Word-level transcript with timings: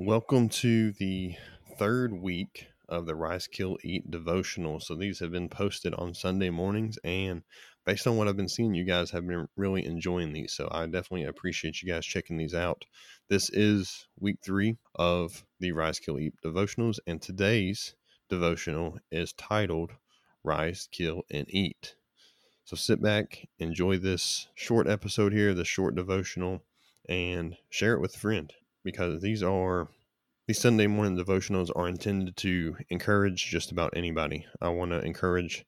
Welcome 0.00 0.48
to 0.50 0.92
the 0.92 1.34
third 1.76 2.12
week 2.12 2.68
of 2.88 3.06
the 3.06 3.16
Rise 3.16 3.48
Kill 3.48 3.78
Eat 3.82 4.08
devotional. 4.08 4.78
So 4.78 4.94
these 4.94 5.18
have 5.18 5.32
been 5.32 5.48
posted 5.48 5.92
on 5.94 6.14
Sunday 6.14 6.50
mornings, 6.50 7.00
and 7.02 7.42
based 7.84 8.06
on 8.06 8.16
what 8.16 8.28
I've 8.28 8.36
been 8.36 8.48
seeing, 8.48 8.74
you 8.74 8.84
guys 8.84 9.10
have 9.10 9.26
been 9.26 9.48
really 9.56 9.84
enjoying 9.84 10.32
these. 10.32 10.52
So 10.52 10.68
I 10.70 10.86
definitely 10.86 11.24
appreciate 11.24 11.82
you 11.82 11.92
guys 11.92 12.06
checking 12.06 12.36
these 12.36 12.54
out. 12.54 12.84
This 13.28 13.50
is 13.50 14.06
week 14.20 14.36
three 14.40 14.76
of 14.94 15.42
the 15.58 15.72
Rise 15.72 15.98
Kill 15.98 16.20
Eat 16.20 16.34
devotionals, 16.44 17.00
and 17.04 17.20
today's 17.20 17.96
devotional 18.28 19.00
is 19.10 19.32
titled 19.32 19.90
Rise, 20.44 20.88
Kill, 20.92 21.24
and 21.28 21.46
Eat. 21.48 21.96
So 22.64 22.76
sit 22.76 23.02
back, 23.02 23.48
enjoy 23.58 23.98
this 23.98 24.46
short 24.54 24.86
episode 24.86 25.32
here, 25.32 25.54
this 25.54 25.66
short 25.66 25.96
devotional, 25.96 26.62
and 27.08 27.56
share 27.68 27.94
it 27.94 28.00
with 28.00 28.14
a 28.14 28.20
friend 28.20 28.52
because 28.84 29.20
these 29.20 29.42
are 29.42 29.88
these 30.46 30.60
Sunday 30.60 30.86
morning 30.86 31.16
devotionals 31.16 31.70
are 31.76 31.88
intended 31.88 32.36
to 32.38 32.76
encourage 32.88 33.46
just 33.46 33.70
about 33.70 33.92
anybody. 33.94 34.46
I 34.62 34.70
want 34.70 34.92
to 34.92 35.00
encourage 35.00 35.66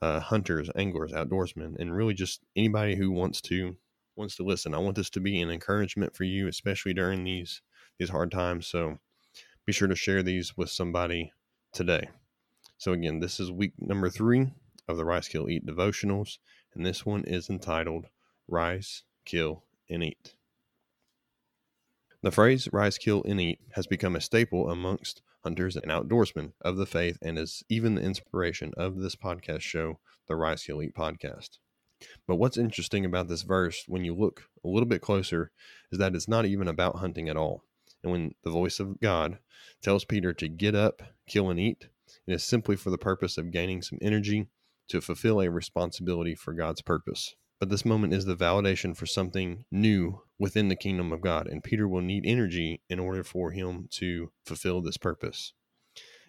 uh, 0.00 0.20
hunters, 0.20 0.70
anglers, 0.76 1.12
outdoorsmen, 1.12 1.76
and 1.78 1.94
really 1.94 2.14
just 2.14 2.40
anybody 2.56 2.94
who 2.96 3.10
wants 3.10 3.40
to 3.42 3.76
wants 4.16 4.36
to 4.36 4.44
listen. 4.44 4.74
I 4.74 4.78
want 4.78 4.96
this 4.96 5.10
to 5.10 5.20
be 5.20 5.40
an 5.40 5.50
encouragement 5.50 6.14
for 6.14 6.24
you, 6.24 6.46
especially 6.48 6.94
during 6.94 7.24
these 7.24 7.62
these 7.98 8.10
hard 8.10 8.30
times. 8.30 8.66
So 8.66 8.98
be 9.66 9.72
sure 9.72 9.88
to 9.88 9.96
share 9.96 10.22
these 10.22 10.56
with 10.56 10.70
somebody 10.70 11.32
today. 11.72 12.08
So 12.78 12.92
again, 12.92 13.20
this 13.20 13.40
is 13.40 13.50
week 13.50 13.72
number 13.78 14.08
three 14.08 14.52
of 14.88 14.96
the 14.96 15.04
Rise, 15.04 15.28
Kill, 15.28 15.48
Eat 15.48 15.66
devotionals, 15.66 16.38
and 16.74 16.84
this 16.84 17.04
one 17.04 17.24
is 17.24 17.50
entitled 17.50 18.06
Rise, 18.48 19.02
Kill, 19.24 19.64
and 19.88 20.02
Eat. 20.02 20.34
The 22.22 22.30
phrase 22.30 22.68
rise, 22.70 22.98
kill, 22.98 23.22
and 23.24 23.40
eat 23.40 23.60
has 23.72 23.86
become 23.86 24.14
a 24.14 24.20
staple 24.20 24.68
amongst 24.68 25.22
hunters 25.42 25.74
and 25.74 25.90
outdoorsmen 25.90 26.52
of 26.60 26.76
the 26.76 26.84
faith 26.84 27.16
and 27.22 27.38
is 27.38 27.62
even 27.70 27.94
the 27.94 28.02
inspiration 28.02 28.72
of 28.76 28.96
this 28.98 29.16
podcast 29.16 29.62
show, 29.62 30.00
the 30.28 30.36
Rise, 30.36 30.62
Kill, 30.62 30.82
Eat 30.82 30.94
podcast. 30.94 31.56
But 32.26 32.36
what's 32.36 32.58
interesting 32.58 33.06
about 33.06 33.28
this 33.28 33.40
verse, 33.40 33.84
when 33.86 34.04
you 34.04 34.14
look 34.14 34.44
a 34.62 34.68
little 34.68 34.86
bit 34.86 35.00
closer, 35.00 35.50
is 35.90 35.98
that 35.98 36.14
it's 36.14 36.28
not 36.28 36.44
even 36.44 36.68
about 36.68 36.96
hunting 36.96 37.30
at 37.30 37.38
all. 37.38 37.64
And 38.02 38.12
when 38.12 38.34
the 38.44 38.50
voice 38.50 38.80
of 38.80 39.00
God 39.00 39.38
tells 39.82 40.04
Peter 40.04 40.34
to 40.34 40.48
get 40.48 40.74
up, 40.74 41.02
kill, 41.26 41.48
and 41.48 41.58
eat, 41.58 41.88
it 42.26 42.34
is 42.34 42.44
simply 42.44 42.76
for 42.76 42.90
the 42.90 42.98
purpose 42.98 43.38
of 43.38 43.50
gaining 43.50 43.80
some 43.80 43.98
energy 44.02 44.48
to 44.88 45.00
fulfill 45.00 45.40
a 45.40 45.50
responsibility 45.50 46.34
for 46.34 46.52
God's 46.52 46.82
purpose. 46.82 47.34
But 47.60 47.68
this 47.68 47.84
moment 47.84 48.14
is 48.14 48.24
the 48.24 48.36
validation 48.36 48.96
for 48.96 49.04
something 49.04 49.66
new 49.70 50.22
within 50.38 50.68
the 50.68 50.76
kingdom 50.76 51.12
of 51.12 51.20
God, 51.20 51.46
and 51.46 51.62
Peter 51.62 51.86
will 51.86 52.00
need 52.00 52.24
energy 52.24 52.80
in 52.88 52.98
order 52.98 53.22
for 53.22 53.50
him 53.50 53.86
to 53.90 54.32
fulfill 54.46 54.80
this 54.80 54.96
purpose. 54.96 55.52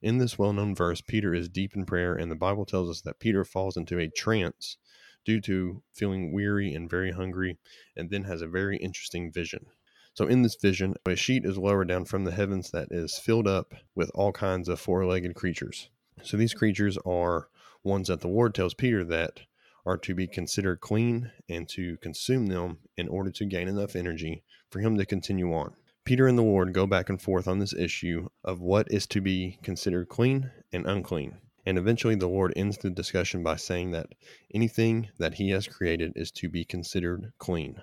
In 0.00 0.18
this 0.18 0.38
well 0.38 0.52
known 0.52 0.72
verse, 0.72 1.00
Peter 1.00 1.34
is 1.34 1.48
deep 1.48 1.74
in 1.74 1.84
prayer, 1.84 2.14
and 2.14 2.30
the 2.30 2.36
Bible 2.36 2.64
tells 2.64 2.88
us 2.88 3.00
that 3.00 3.18
Peter 3.18 3.44
falls 3.44 3.76
into 3.76 3.98
a 3.98 4.08
trance 4.08 4.76
due 5.24 5.40
to 5.40 5.82
feeling 5.92 6.32
weary 6.32 6.72
and 6.72 6.88
very 6.88 7.10
hungry, 7.10 7.58
and 7.96 8.08
then 8.08 8.22
has 8.22 8.40
a 8.40 8.46
very 8.46 8.76
interesting 8.76 9.32
vision. 9.32 9.66
So, 10.14 10.28
in 10.28 10.42
this 10.42 10.54
vision, 10.54 10.94
a 11.04 11.16
sheet 11.16 11.44
is 11.44 11.58
lowered 11.58 11.88
down 11.88 12.04
from 12.04 12.22
the 12.22 12.30
heavens 12.30 12.70
that 12.70 12.92
is 12.92 13.18
filled 13.18 13.48
up 13.48 13.74
with 13.96 14.12
all 14.14 14.30
kinds 14.30 14.68
of 14.68 14.78
four 14.78 15.04
legged 15.04 15.34
creatures. 15.34 15.90
So, 16.22 16.36
these 16.36 16.54
creatures 16.54 16.96
are 17.04 17.48
ones 17.82 18.06
that 18.06 18.20
the 18.20 18.28
Lord 18.28 18.54
tells 18.54 18.74
Peter 18.74 19.02
that 19.06 19.40
are 19.86 19.96
to 19.96 20.14
be 20.14 20.26
considered 20.26 20.80
clean 20.80 21.30
and 21.48 21.68
to 21.68 21.96
consume 21.98 22.46
them 22.46 22.78
in 22.96 23.08
order 23.08 23.30
to 23.30 23.44
gain 23.44 23.68
enough 23.68 23.94
energy 23.94 24.42
for 24.68 24.80
him 24.80 24.98
to 24.98 25.06
continue 25.06 25.54
on. 25.54 25.72
Peter 26.04 26.26
and 26.26 26.36
the 26.36 26.42
Lord 26.42 26.72
go 26.72 26.86
back 26.86 27.08
and 27.08 27.22
forth 27.22 27.48
on 27.48 27.60
this 27.60 27.74
issue 27.74 28.28
of 28.44 28.60
what 28.60 28.90
is 28.90 29.06
to 29.08 29.20
be 29.20 29.58
considered 29.62 30.08
clean 30.08 30.50
and 30.72 30.86
unclean. 30.86 31.38
And 31.64 31.78
eventually, 31.78 32.14
the 32.14 32.28
Lord 32.28 32.52
ends 32.54 32.78
the 32.78 32.90
discussion 32.90 33.42
by 33.42 33.56
saying 33.56 33.90
that 33.90 34.14
anything 34.54 35.08
that 35.18 35.34
He 35.34 35.50
has 35.50 35.66
created 35.66 36.12
is 36.14 36.30
to 36.32 36.48
be 36.48 36.64
considered 36.64 37.32
clean. 37.38 37.82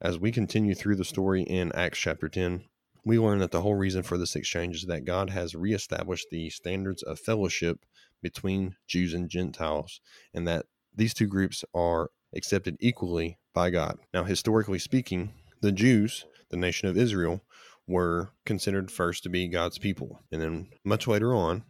As 0.00 0.18
we 0.18 0.32
continue 0.32 0.74
through 0.74 0.96
the 0.96 1.04
story 1.04 1.42
in 1.42 1.70
Acts 1.72 1.98
chapter 1.98 2.28
10, 2.30 2.64
we 3.04 3.18
learn 3.18 3.40
that 3.40 3.50
the 3.50 3.60
whole 3.60 3.74
reason 3.74 4.02
for 4.02 4.16
this 4.16 4.34
exchange 4.34 4.76
is 4.76 4.86
that 4.86 5.04
God 5.04 5.30
has 5.30 5.54
reestablished 5.54 6.28
the 6.30 6.48
standards 6.50 7.02
of 7.02 7.18
fellowship 7.18 7.84
between 8.22 8.76
Jews 8.86 9.12
and 9.12 9.28
Gentiles, 9.28 10.00
and 10.32 10.48
that 10.48 10.66
these 10.94 11.14
two 11.14 11.26
groups 11.26 11.64
are 11.74 12.10
accepted 12.34 12.76
equally 12.80 13.38
by 13.54 13.70
God. 13.70 13.98
Now, 14.12 14.24
historically 14.24 14.78
speaking, 14.78 15.32
the 15.60 15.72
Jews, 15.72 16.24
the 16.50 16.56
nation 16.56 16.88
of 16.88 16.96
Israel, 16.96 17.42
were 17.86 18.32
considered 18.46 18.90
first 18.90 19.22
to 19.22 19.28
be 19.28 19.48
God's 19.48 19.78
people. 19.78 20.20
And 20.30 20.40
then 20.40 20.68
much 20.84 21.06
later 21.06 21.34
on, 21.34 21.64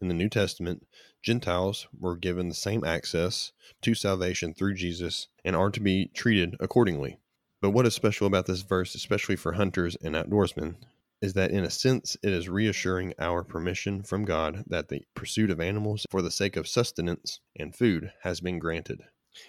in 0.00 0.08
the 0.08 0.14
New 0.14 0.28
Testament, 0.28 0.86
Gentiles 1.22 1.88
were 1.98 2.16
given 2.16 2.48
the 2.48 2.54
same 2.54 2.84
access 2.84 3.52
to 3.82 3.94
salvation 3.94 4.52
through 4.52 4.74
Jesus 4.74 5.28
and 5.44 5.56
are 5.56 5.70
to 5.70 5.80
be 5.80 6.10
treated 6.14 6.56
accordingly. 6.60 7.18
But 7.62 7.70
what 7.70 7.86
is 7.86 7.94
special 7.94 8.26
about 8.26 8.46
this 8.46 8.60
verse, 8.60 8.94
especially 8.94 9.36
for 9.36 9.52
hunters 9.52 9.96
and 10.02 10.14
outdoorsmen, 10.14 10.76
is 11.24 11.32
that 11.32 11.50
in 11.50 11.64
a 11.64 11.70
sense 11.70 12.18
it 12.22 12.34
is 12.34 12.50
reassuring 12.50 13.14
our 13.18 13.42
permission 13.42 14.02
from 14.02 14.26
God 14.26 14.62
that 14.66 14.88
the 14.88 15.06
pursuit 15.14 15.50
of 15.50 15.58
animals 15.58 16.04
for 16.10 16.20
the 16.20 16.30
sake 16.30 16.54
of 16.54 16.68
sustenance 16.68 17.40
and 17.56 17.74
food 17.74 18.12
has 18.24 18.42
been 18.42 18.58
granted. 18.58 19.00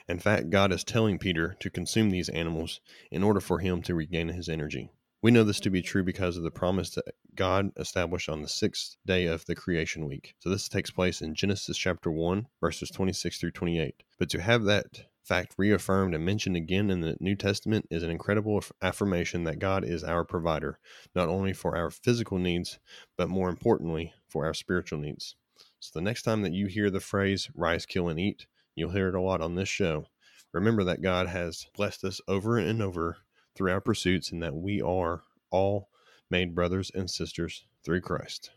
In 0.08 0.18
fact, 0.18 0.50
God 0.50 0.72
is 0.72 0.86
telling 0.86 1.20
Peter 1.20 1.58
to 1.60 1.70
consume 1.70 2.12
these 2.12 2.30
animals 2.30 2.80
in 3.12 3.24
order 3.24 3.42
for 3.42 3.60
him 3.60 3.82
to 3.82 3.94
regain 3.94 4.30
his 4.30 4.48
energy. 4.48 4.90
We 5.22 5.32
know 5.32 5.44
this 5.44 5.60
to 5.62 5.70
be 5.70 5.82
true 5.82 6.04
because 6.06 6.38
of 6.38 6.44
the 6.44 6.50
promise 6.50 6.92
that 6.92 7.14
God 7.36 7.72
established 7.76 8.30
on 8.30 8.42
the 8.42 8.48
sixth 8.48 8.96
day 9.06 9.26
of 9.26 9.46
the 9.46 9.54
creation 9.54 10.08
week. 10.08 10.34
So 10.40 10.50
this 10.50 10.70
takes 10.70 10.92
place 10.92 11.22
in 11.22 11.36
Genesis 11.36 11.78
chapter 11.78 12.10
1, 12.10 12.48
verses 12.62 12.90
26 12.90 13.38
through 13.38 13.52
28. 13.52 14.02
But 14.18 14.30
to 14.30 14.42
have 14.42 14.64
that 14.64 15.08
fact 15.26 15.56
reaffirmed 15.58 16.14
and 16.14 16.24
mentioned 16.24 16.56
again 16.56 16.92
in 16.92 17.02
the 17.02 17.18
New 17.20 17.36
Testament 17.36 17.88
is 17.90 18.04
an 18.04 18.12
incredible 18.12 18.64
affirmation 18.82 19.44
that 19.44 19.58
God 19.58 19.84
is 19.84 20.04
our 20.04 20.24
provider, 20.24 20.80
not 21.16 21.30
only 21.30 21.52
for 21.52 21.76
our 21.76 21.90
physical 21.90 22.38
needs, 22.38 22.78
but 23.18 23.28
more 23.28 23.50
importantly, 23.50 24.14
for 24.30 24.46
our 24.46 24.54
spiritual 24.54 25.00
needs. 25.00 25.36
So 25.80 25.92
the 25.96 26.04
next 26.04 26.24
time 26.24 26.44
that 26.44 26.54
you 26.54 26.68
hear 26.68 26.92
the 26.92 27.00
phrase 27.00 27.50
rise, 27.56 27.86
kill, 27.88 28.08
and 28.08 28.20
eat, 28.20 28.46
you'll 28.76 28.92
hear 28.92 29.10
it 29.10 29.16
a 29.16 29.22
lot 29.22 29.42
on 29.42 29.56
this 29.56 29.70
show. 29.70 30.06
Remember 30.54 30.84
that 30.84 31.02
God 31.02 31.28
has 31.28 31.66
blessed 31.76 32.04
us 32.04 32.22
over 32.28 32.58
and 32.58 32.82
over 32.82 33.18
through 33.56 33.72
our 33.72 33.82
pursuits 33.82 34.32
and 34.32 34.44
that 34.44 34.56
we 34.56 34.80
are 34.82 35.24
all 35.50 35.90
made 36.30 36.56
brothers 36.56 36.92
and 36.94 37.10
sisters 37.10 37.66
through 37.84 38.02
Christ. 38.02 38.52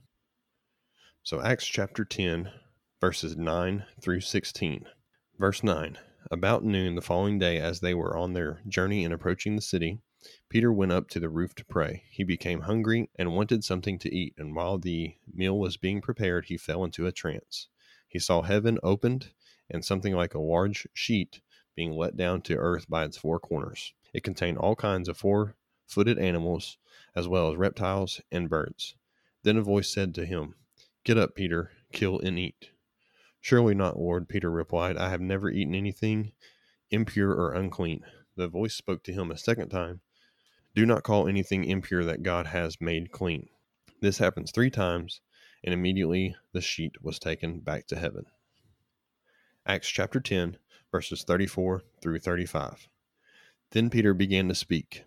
So, 1.22 1.40
Acts 1.42 1.66
chapter 1.66 2.04
10, 2.04 2.50
verses 3.00 3.36
9 3.36 3.84
through 4.00 4.20
16. 4.20 4.84
Verse 5.38 5.62
9 5.62 5.98
about 6.30 6.64
noon 6.64 6.94
the 6.94 7.02
following 7.02 7.38
day, 7.38 7.58
as 7.58 7.80
they 7.80 7.94
were 7.94 8.16
on 8.16 8.32
their 8.32 8.60
journey 8.68 9.04
and 9.04 9.14
approaching 9.14 9.56
the 9.56 9.62
city, 9.62 10.00
Peter 10.48 10.72
went 10.72 10.92
up 10.92 11.08
to 11.08 11.20
the 11.20 11.28
roof 11.28 11.54
to 11.54 11.64
pray. 11.64 12.04
He 12.10 12.24
became 12.24 12.62
hungry 12.62 13.08
and 13.16 13.34
wanted 13.34 13.64
something 13.64 13.98
to 14.00 14.14
eat, 14.14 14.34
and 14.36 14.54
while 14.54 14.78
the 14.78 15.16
meal 15.32 15.58
was 15.58 15.76
being 15.76 16.00
prepared, 16.00 16.46
he 16.46 16.56
fell 16.56 16.84
into 16.84 17.06
a 17.06 17.12
trance. 17.12 17.68
He 18.06 18.18
saw 18.18 18.42
heaven 18.42 18.78
opened 18.82 19.32
and 19.70 19.84
something 19.84 20.14
like 20.14 20.34
a 20.34 20.40
large 20.40 20.86
sheet 20.92 21.40
being 21.74 21.92
let 21.92 22.16
down 22.16 22.42
to 22.42 22.56
earth 22.56 22.88
by 22.88 23.04
its 23.04 23.16
four 23.16 23.38
corners. 23.38 23.94
It 24.12 24.24
contained 24.24 24.58
all 24.58 24.74
kinds 24.74 25.08
of 25.08 25.16
four 25.16 25.56
footed 25.86 26.18
animals, 26.18 26.78
as 27.14 27.28
well 27.28 27.50
as 27.50 27.56
reptiles 27.56 28.20
and 28.32 28.50
birds. 28.50 28.96
Then 29.42 29.56
a 29.56 29.62
voice 29.62 29.88
said 29.88 30.14
to 30.16 30.26
him, 30.26 30.54
Get 31.04 31.16
up, 31.16 31.34
Peter, 31.34 31.70
kill 31.92 32.18
and 32.20 32.38
eat. 32.38 32.70
Surely 33.40 33.74
not, 33.74 33.98
Lord, 33.98 34.28
Peter 34.28 34.50
replied. 34.50 34.96
I 34.96 35.10
have 35.10 35.20
never 35.20 35.48
eaten 35.50 35.74
anything 35.74 36.32
impure 36.90 37.32
or 37.32 37.52
unclean. 37.54 38.04
The 38.36 38.48
voice 38.48 38.74
spoke 38.74 39.02
to 39.04 39.12
him 39.12 39.30
a 39.30 39.38
second 39.38 39.68
time 39.70 40.00
Do 40.74 40.84
not 40.84 41.02
call 41.02 41.28
anything 41.28 41.64
impure 41.64 42.04
that 42.04 42.22
God 42.22 42.48
has 42.48 42.80
made 42.80 43.12
clean. 43.12 43.48
This 44.00 44.18
happens 44.18 44.50
three 44.50 44.70
times, 44.70 45.20
and 45.64 45.72
immediately 45.72 46.36
the 46.52 46.60
sheet 46.60 47.02
was 47.02 47.18
taken 47.18 47.60
back 47.60 47.86
to 47.88 47.96
heaven. 47.96 48.26
Acts 49.66 49.88
chapter 49.88 50.20
10, 50.20 50.56
verses 50.90 51.24
34 51.24 51.82
through 52.00 52.18
35. 52.18 52.88
Then 53.70 53.90
Peter 53.90 54.14
began 54.14 54.48
to 54.48 54.54
speak. 54.54 55.04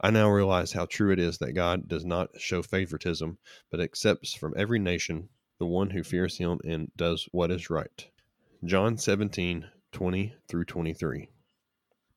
I 0.00 0.10
now 0.10 0.30
realize 0.30 0.72
how 0.72 0.86
true 0.86 1.10
it 1.12 1.18
is 1.18 1.38
that 1.38 1.52
God 1.52 1.88
does 1.88 2.04
not 2.04 2.40
show 2.40 2.62
favoritism, 2.62 3.38
but 3.70 3.80
accepts 3.80 4.34
from 4.34 4.54
every 4.56 4.78
nation 4.78 5.28
the 5.58 5.66
one 5.66 5.90
who 5.90 6.02
fears 6.02 6.38
him 6.38 6.60
and 6.64 6.90
does 6.96 7.28
what 7.32 7.50
is 7.50 7.70
right. 7.70 8.08
John 8.64 8.96
17, 8.96 9.66
20 9.92 10.34
through 10.48 10.64
23. 10.64 11.28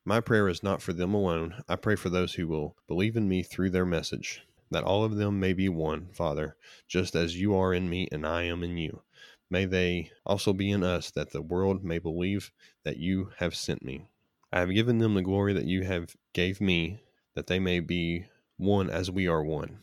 My 0.03 0.19
prayer 0.19 0.47
is 0.47 0.63
not 0.63 0.81
for 0.81 0.93
them 0.93 1.13
alone. 1.13 1.63
I 1.69 1.75
pray 1.75 1.95
for 1.95 2.09
those 2.09 2.33
who 2.33 2.47
will 2.47 2.75
believe 2.87 3.15
in 3.15 3.27
me 3.27 3.43
through 3.43 3.69
their 3.69 3.85
message, 3.85 4.41
that 4.71 4.83
all 4.83 5.03
of 5.03 5.15
them 5.15 5.39
may 5.39 5.53
be 5.53 5.69
one, 5.69 6.09
Father, 6.13 6.55
just 6.87 7.15
as 7.15 7.39
you 7.39 7.55
are 7.55 7.73
in 7.73 7.89
me 7.89 8.07
and 8.11 8.25
I 8.25 8.43
am 8.43 8.63
in 8.63 8.77
you. 8.77 9.03
May 9.49 9.65
they 9.65 10.11
also 10.25 10.53
be 10.53 10.71
in 10.71 10.83
us, 10.83 11.11
that 11.11 11.31
the 11.31 11.41
world 11.41 11.83
may 11.83 11.99
believe 11.99 12.51
that 12.83 12.97
you 12.97 13.31
have 13.37 13.53
sent 13.53 13.83
me. 13.83 14.09
I 14.51 14.61
have 14.61 14.73
given 14.73 14.97
them 14.97 15.13
the 15.13 15.21
glory 15.21 15.53
that 15.53 15.65
you 15.65 15.83
have 15.83 16.15
gave 16.33 16.61
me, 16.61 17.03
that 17.35 17.47
they 17.47 17.59
may 17.59 17.79
be 17.79 18.25
one 18.57 18.89
as 18.89 19.11
we 19.11 19.27
are 19.27 19.43
one. 19.43 19.79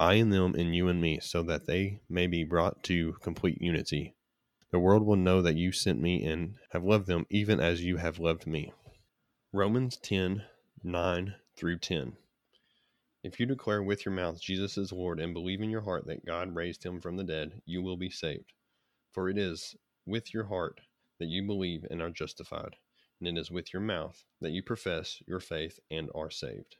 I 0.00 0.14
and 0.14 0.32
them 0.32 0.54
and 0.54 0.74
you 0.74 0.88
and 0.88 0.98
me, 0.98 1.20
so 1.20 1.42
that 1.42 1.66
they 1.66 2.00
may 2.08 2.26
be 2.26 2.42
brought 2.42 2.82
to 2.84 3.12
complete 3.20 3.60
unity. 3.60 4.14
The 4.70 4.78
world 4.78 5.04
will 5.04 5.16
know 5.16 5.42
that 5.42 5.56
you 5.56 5.72
sent 5.72 6.00
me 6.00 6.24
and 6.24 6.54
have 6.70 6.82
loved 6.84 7.06
them 7.06 7.26
even 7.28 7.60
as 7.60 7.84
you 7.84 7.98
have 7.98 8.18
loved 8.18 8.46
me. 8.46 8.72
Romans 9.52 9.98
10 9.98 10.42
9 10.82 11.34
through 11.54 11.78
10. 11.80 12.16
If 13.22 13.38
you 13.38 13.44
declare 13.44 13.82
with 13.82 14.06
your 14.06 14.14
mouth 14.14 14.40
Jesus 14.40 14.78
is 14.78 14.90
Lord 14.90 15.20
and 15.20 15.34
believe 15.34 15.60
in 15.60 15.68
your 15.68 15.82
heart 15.82 16.06
that 16.06 16.24
God 16.24 16.54
raised 16.54 16.82
him 16.82 17.02
from 17.02 17.18
the 17.18 17.24
dead, 17.24 17.60
you 17.66 17.82
will 17.82 17.98
be 17.98 18.08
saved. 18.08 18.54
For 19.12 19.28
it 19.28 19.36
is 19.36 19.76
with 20.06 20.32
your 20.32 20.44
heart 20.44 20.80
that 21.18 21.28
you 21.28 21.46
believe 21.46 21.84
and 21.90 22.00
are 22.00 22.08
justified, 22.08 22.76
and 23.18 23.28
it 23.28 23.38
is 23.38 23.50
with 23.50 23.74
your 23.74 23.82
mouth 23.82 24.24
that 24.40 24.52
you 24.52 24.62
profess 24.62 25.22
your 25.26 25.40
faith 25.40 25.78
and 25.90 26.08
are 26.14 26.30
saved. 26.30 26.76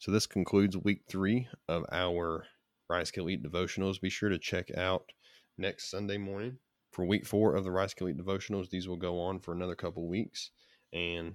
So, 0.00 0.10
this 0.10 0.26
concludes 0.26 0.78
week 0.78 1.02
three 1.10 1.46
of 1.68 1.84
our 1.92 2.46
Rise 2.88 3.10
Kill 3.10 3.28
Eat 3.28 3.42
devotionals. 3.42 4.00
Be 4.00 4.08
sure 4.08 4.30
to 4.30 4.38
check 4.38 4.70
out 4.74 5.04
next 5.58 5.90
Sunday 5.90 6.16
morning 6.16 6.56
for 6.90 7.04
week 7.04 7.26
four 7.26 7.54
of 7.54 7.64
the 7.64 7.70
Rise 7.70 7.92
Kill 7.92 8.08
Eat 8.08 8.16
devotionals. 8.16 8.70
These 8.70 8.88
will 8.88 8.96
go 8.96 9.20
on 9.20 9.40
for 9.40 9.52
another 9.52 9.74
couple 9.74 10.08
weeks, 10.08 10.52
and 10.94 11.34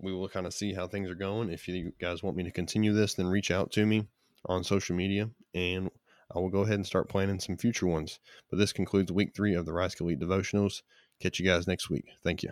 we 0.00 0.12
will 0.12 0.28
kind 0.28 0.44
of 0.44 0.52
see 0.52 0.74
how 0.74 0.88
things 0.88 1.08
are 1.08 1.14
going. 1.14 1.50
If 1.50 1.68
you 1.68 1.92
guys 2.00 2.20
want 2.20 2.36
me 2.36 2.42
to 2.42 2.50
continue 2.50 2.92
this, 2.92 3.14
then 3.14 3.28
reach 3.28 3.52
out 3.52 3.70
to 3.72 3.86
me 3.86 4.08
on 4.44 4.64
social 4.64 4.96
media, 4.96 5.30
and 5.54 5.88
I 6.34 6.40
will 6.40 6.50
go 6.50 6.62
ahead 6.62 6.74
and 6.74 6.86
start 6.86 7.08
planning 7.08 7.38
some 7.38 7.58
future 7.58 7.86
ones. 7.86 8.18
But 8.50 8.58
this 8.58 8.72
concludes 8.72 9.12
week 9.12 9.36
three 9.36 9.54
of 9.54 9.66
the 9.66 9.72
Rise 9.72 9.94
Kill 9.94 10.10
Eat 10.10 10.18
devotionals. 10.18 10.82
Catch 11.20 11.38
you 11.38 11.46
guys 11.46 11.68
next 11.68 11.88
week. 11.88 12.06
Thank 12.24 12.42
you. 12.42 12.50